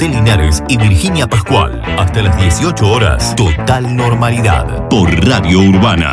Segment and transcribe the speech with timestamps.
[0.00, 1.82] José Linares y Virginia Pascual.
[1.98, 4.88] Hasta las 18 horas, total normalidad.
[4.88, 6.12] Por Radio Urbana.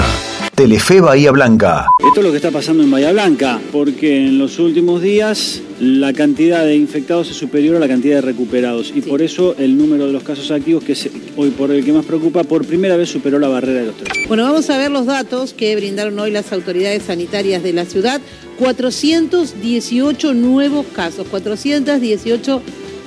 [0.53, 1.87] Telefe Bahía Blanca.
[2.05, 6.11] Esto es lo que está pasando en Bahía Blanca, porque en los últimos días la
[6.11, 10.07] cantidad de infectados es superior a la cantidad de recuperados y por eso el número
[10.07, 13.09] de los casos activos, que es hoy por el que más preocupa, por primera vez
[13.09, 14.09] superó la barrera de los tres.
[14.27, 18.19] Bueno, vamos a ver los datos que brindaron hoy las autoridades sanitarias de la ciudad.
[18.59, 22.61] 418 nuevos casos, 418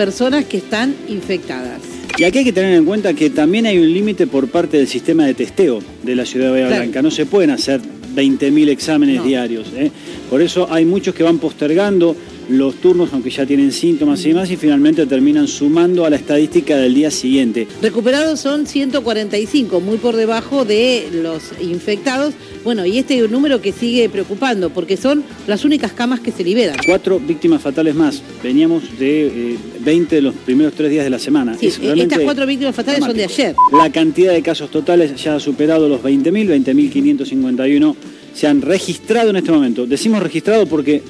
[0.04, 1.78] personas que están infectadas.
[2.16, 4.88] Y aquí hay que tener en cuenta que también hay un límite por parte del
[4.88, 6.82] sistema de testeo de la ciudad de Bahía Claro.
[6.84, 7.02] Blanca.
[7.02, 7.82] No se pueden hacer
[8.14, 9.24] 20.000 exámenes No.
[9.24, 9.66] diarios.
[9.76, 9.90] ¿eh?
[10.30, 12.16] Por eso hay muchos que van postergando
[12.50, 16.76] los turnos, aunque ya tienen síntomas y demás, y finalmente terminan sumando a la estadística
[16.76, 17.66] del día siguiente.
[17.80, 22.34] Recuperados son 145, muy por debajo de los infectados.
[22.64, 26.32] Bueno, y este es un número que sigue preocupando, porque son las únicas camas que
[26.32, 26.76] se liberan.
[26.84, 28.22] Cuatro víctimas fatales más.
[28.42, 31.56] Veníamos de eh, 20 de los primeros tres días de la semana.
[31.58, 33.54] Sí, Es realmente estas cuatro víctimas fatales son de ayer.
[33.72, 37.94] La cantidad de casos totales ya ha superado los 20.000, 20.551
[38.34, 39.86] se han registrado en este momento.
[39.86, 41.02] Decimos registrado porque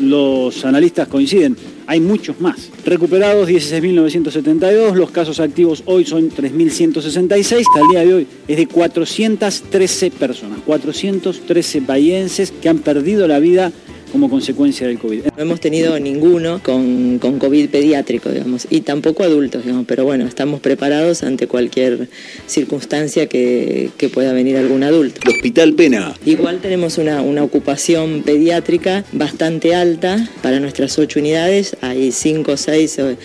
[0.00, 2.70] los analistas coinciden, hay muchos más.
[2.84, 8.66] Recuperados 16.972, los casos activos hoy son 3.166, hasta el día de hoy es de
[8.66, 13.72] 413 personas, 413 bahienses que han perdido la vida
[14.10, 15.24] como consecuencia del COVID.
[15.36, 20.26] No hemos tenido ninguno con, con COVID pediátrico, digamos, y tampoco adultos, digamos, pero bueno,
[20.26, 22.08] estamos preparados ante cualquier
[22.46, 25.20] circunstancia que, que pueda venir algún adulto.
[25.24, 26.14] El Hospital Pena.
[26.24, 32.56] Igual tenemos una, una ocupación pediátrica bastante alta para nuestras ocho unidades, hay cinco o
[32.56, 33.16] seis eh,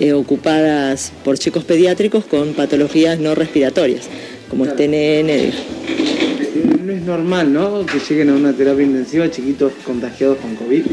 [0.00, 4.08] eh, ocupadas por chicos pediátricos con patologías no respiratorias,
[4.48, 6.15] como este TNN,
[6.86, 7.84] No es normal, ¿no?
[7.84, 10.84] Que lleguen a una terapia intensiva chiquitos contagiados con COVID.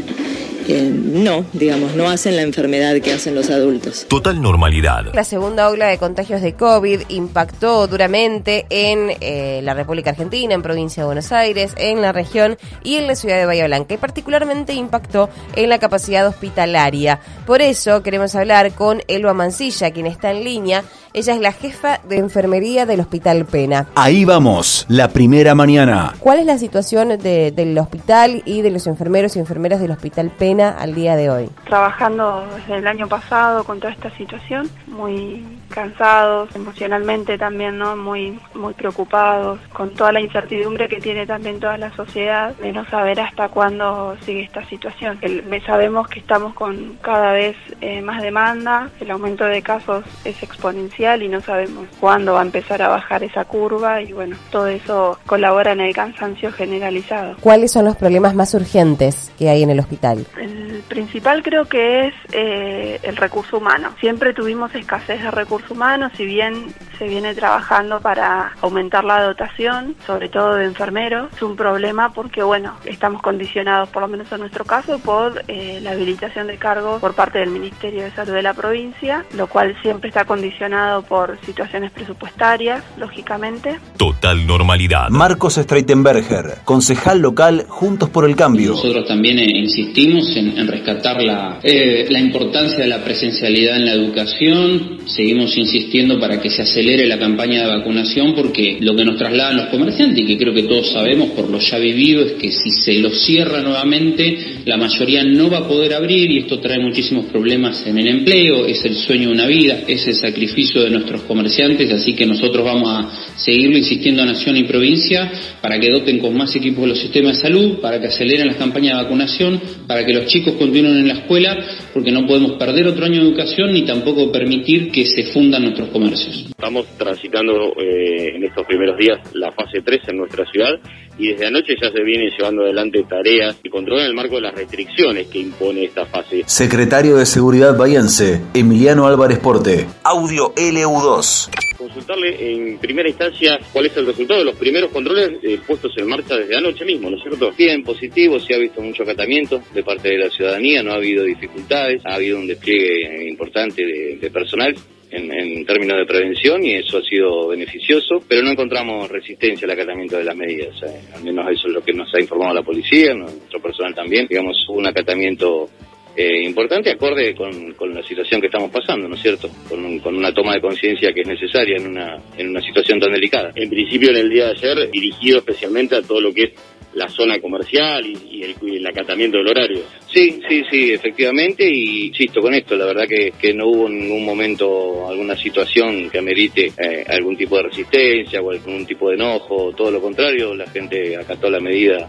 [0.66, 4.06] Eh, no, digamos, no hacen la enfermedad que hacen los adultos.
[4.08, 5.12] Total normalidad.
[5.14, 10.62] La segunda ola de contagios de COVID impactó duramente en eh, la República Argentina, en
[10.62, 13.94] provincia de Buenos Aires, en la región y en la ciudad de Bahía Blanca.
[13.94, 17.20] Y particularmente impactó en la capacidad hospitalaria.
[17.46, 20.84] Por eso queremos hablar con Elba Mancilla, quien está en línea.
[21.12, 23.86] Ella es la jefa de enfermería del Hospital Pena.
[23.94, 26.14] Ahí vamos, la primera mañana.
[26.18, 30.30] ¿Cuál es la situación de- del hospital y de los enfermeros y enfermeras del Hospital
[30.36, 31.50] Pena al día de hoy?
[31.64, 35.44] trabajando desde el año pasado con toda esta situación, muy
[35.74, 37.96] cansados, emocionalmente también, ¿no?
[37.96, 42.84] Muy, muy preocupados, con toda la incertidumbre que tiene también toda la sociedad de no
[42.86, 45.18] saber hasta cuándo sigue esta situación.
[45.20, 50.42] El- sabemos que estamos con cada vez eh, más demanda, el aumento de casos es
[50.42, 54.66] exponencial y no sabemos cuándo va a empezar a bajar esa curva y bueno, todo
[54.66, 57.36] eso colabora en el cansancio generalizado.
[57.40, 60.26] ¿Cuáles son los problemas más urgentes que hay en el hospital?
[60.38, 63.90] El principal creo que es eh, el recurso humano.
[64.00, 69.96] Siempre tuvimos escasez de recursos humanos, si bien se viene trabajando para aumentar la dotación,
[70.06, 71.32] sobre todo de enfermeros.
[71.34, 75.80] Es un problema porque, bueno, estamos condicionados, por lo menos en nuestro caso, por eh,
[75.82, 79.76] la habilitación de cargos por parte del Ministerio de Salud de la provincia, lo cual
[79.82, 83.78] siempre está condicionado por situaciones presupuestarias, lógicamente.
[83.96, 85.08] Total normalidad.
[85.10, 88.70] Marcos Streitenberger, concejal local Juntos por el Cambio.
[88.70, 93.86] Nosotros también eh, insistimos en, en rescatar la, eh, la importancia de la presencialidad en
[93.86, 94.98] la educación.
[95.06, 99.56] Seguimos insistiendo para que se acelere la campaña de vacunación porque lo que nos trasladan
[99.56, 102.70] los comerciantes y que creo que todos sabemos por lo ya vivido es que si
[102.70, 107.26] se los cierra nuevamente la mayoría no va a poder abrir y esto trae muchísimos
[107.26, 111.22] problemas en el empleo, es el sueño de una vida, es el sacrificio de nuestros
[111.22, 115.30] comerciantes, así que nosotros vamos a seguirlo insistiendo a Nación y provincia
[115.60, 118.96] para que doten con más equipos los sistemas de salud, para que aceleren las campañas
[118.96, 121.58] de vacunación, para que los chicos continúen en la escuela,
[121.92, 125.88] porque no podemos perder otro año de educación ni tampoco permitir que se fundan nuestros
[125.88, 126.46] comercios.
[126.74, 130.72] Estamos transitando eh, en estos primeros días la fase 3 en nuestra ciudad
[131.16, 134.40] y desde anoche ya se vienen llevando adelante tareas y control en el marco de
[134.40, 136.42] las restricciones que impone esta fase.
[136.46, 139.86] Secretario de Seguridad Bahiense, Emiliano Álvarez Porte.
[140.02, 141.50] Audio LU2.
[141.78, 146.08] Consultarle en primera instancia cuál es el resultado de los primeros controles eh, puestos en
[146.08, 147.52] marcha desde anoche mismo, ¿no es cierto?
[147.56, 151.22] Bien positivo, se ha visto mucho acatamiento de parte de la ciudadanía, no ha habido
[151.22, 154.74] dificultades, ha habido un despliegue importante de, de personal.
[155.16, 160.16] En, términos de prevención y eso ha sido beneficioso, pero no encontramos resistencia al acatamiento
[160.18, 160.74] de las medidas.
[160.82, 164.26] eh, al menos eso es lo que nos ha informado la policía, nuestro personal también.
[164.28, 165.68] Digamos, un acatamiento
[166.16, 169.48] eh, importante acorde con, con la situación que estamos pasando, ¿no es cierto?
[169.68, 173.00] Con, un- con una toma de conciencia que es necesaria en una, en una situación
[173.00, 173.50] tan delicada.
[173.54, 176.50] En principio, en el día de ayer, dirigido especialmente a todo lo que es
[176.94, 179.82] la zona comercial y, el, acatamiento del horario.
[180.12, 183.98] Sí, sí, sí, efectivamente, y insisto con esto, la verdad que, que no hubo en
[183.98, 189.14] ningún momento alguna situación que amerite eh, algún tipo de resistencia o algún tipo de
[189.14, 192.08] enojo, todo lo contrario, la gente acató la medida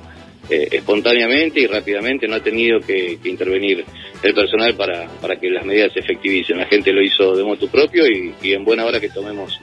[0.50, 3.84] eh, espontáneamente y rápidamente, no ha tenido que, intervenir
[4.22, 6.58] el personal para, para que las medidas se efectivicen.
[6.58, 9.60] La gente lo hizo de modo propio y, y en buena hora que tomemos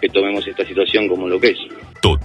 [0.00, 1.58] que tomemos esta situación como lo que es.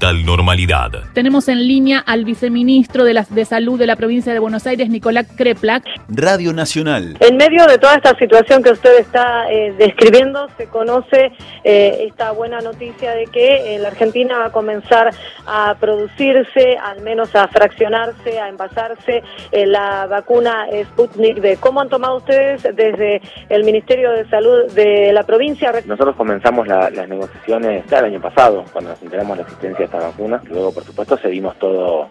[0.04, 0.92] Total normalidad.
[1.14, 4.90] Tenemos en línea al viceministro de, la, de Salud de la provincia de Buenos Aires,
[4.90, 5.86] Nicolás Kreplak.
[6.10, 7.16] Radio Nacional.
[7.22, 11.32] En medio de toda esta situación que usted está eh, describiendo, se conoce
[11.64, 15.10] eh, esta buena noticia de que eh, la Argentina va a comenzar
[15.48, 19.24] a producirse, al menos a fraccionarse, a envasarse
[19.54, 21.58] la vacuna Sputnik V.
[21.62, 25.72] ¿Cómo han tomado ustedes desde el Ministerio de Salud de la provincia?
[25.86, 30.10] Nosotros comenzamos las negociaciones el año pasado, cuando nos enteramos de la existencia de esta
[30.10, 30.42] vacuna.
[30.50, 32.10] Luego, por supuesto, cedimos todo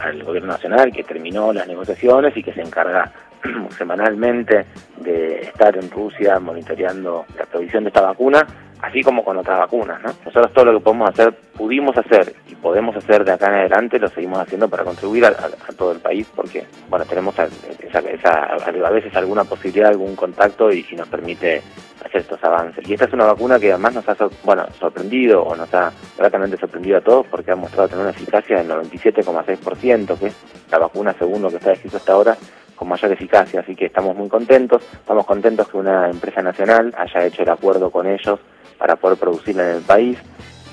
[0.00, 3.10] al gobierno nacional que terminó las negociaciones y que se encarga
[3.76, 4.66] semanalmente
[4.98, 8.46] de estar en Rusia monitoreando la provisión de esta vacuna,
[8.80, 10.02] así como con otras vacunas.
[10.02, 10.10] ¿no?
[10.24, 13.98] Nosotros todo lo que podemos hacer, pudimos hacer y podemos hacer de acá en adelante,
[13.98, 15.32] lo seguimos haciendo para contribuir a,
[15.76, 20.96] todo el país, porque bueno tenemos esa, a veces alguna posibilidad, algún contacto y, y
[20.96, 21.62] nos permite
[22.04, 22.88] hacer estos avances.
[22.88, 26.56] Y esta es una vacuna que además nos ha bueno, sorprendido o nos ha gratamente
[26.56, 30.36] sorprendido a todos porque ha mostrado tener una eficacia del 97,6%, que es
[30.70, 32.36] la vacuna según lo que está escrito hasta ahora
[32.74, 37.24] con mayor eficacia, así que estamos muy contentos, estamos contentos que una empresa nacional haya
[37.24, 38.40] hecho el acuerdo con ellos
[38.78, 40.18] para poder producirla en el país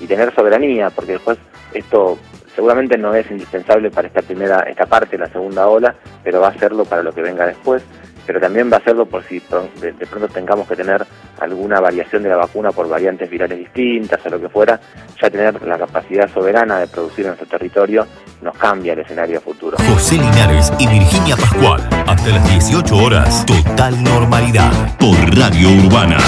[0.00, 1.38] y tener soberanía, porque después
[1.72, 2.18] esto
[2.54, 6.58] seguramente no es indispensable para esta primera, esta parte, la segunda ola, pero va a
[6.58, 7.82] serlo para lo que venga después.
[8.24, 9.40] Pero también va a hacerlo por si
[9.80, 11.04] de, pronto tengamos que tener
[11.40, 14.78] alguna variación de la vacuna por variantes virales distintas o lo que fuera,
[15.20, 18.06] ya tener la capacidad soberana de producir en nuestro territorio
[18.42, 19.76] nos cambia el escenario futuro.
[19.88, 26.18] José Linares y Virginia Pascual, hasta las 18 horas, total normalidad por Radio Urbana.